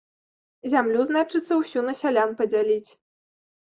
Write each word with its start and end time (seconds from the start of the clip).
Зямлю, 0.73 1.05
значыцца, 1.11 1.53
усю 1.61 1.87
на 1.91 1.97
сялян 2.03 2.37
падзяліць. 2.43 2.89